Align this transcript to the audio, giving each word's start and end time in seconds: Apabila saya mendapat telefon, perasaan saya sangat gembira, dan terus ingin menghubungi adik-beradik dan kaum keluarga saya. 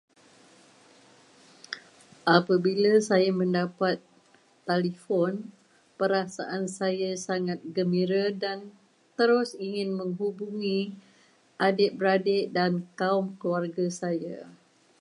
Apabila 2.37 2.91
saya 3.09 3.29
mendapat 3.41 3.95
telefon, 4.69 5.33
perasaan 5.99 6.63
saya 6.79 7.11
sangat 7.27 7.59
gembira, 7.75 8.23
dan 8.43 8.57
terus 9.17 9.49
ingin 9.67 9.89
menghubungi 9.99 10.79
adik-beradik 11.67 12.43
dan 12.57 12.71
kaum 12.99 13.25
keluarga 13.39 13.85
saya. 14.01 14.39